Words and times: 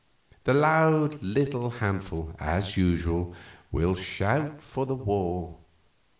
The 0.45 0.55
loud 0.55 1.21
little 1.21 1.69
handful 1.69 2.35
as 2.39 2.75
usual 2.75 3.35
will 3.71 3.93
shout 3.93 4.59
for 4.63 4.87
the 4.87 4.95
war. 4.95 5.59